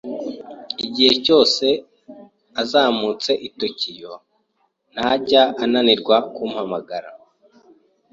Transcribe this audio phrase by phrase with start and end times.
[0.85, 1.65] Igihe cyose
[2.61, 4.13] azamutse i Tokiyo,
[4.93, 7.09] ntajya ananirwa kumpamagara.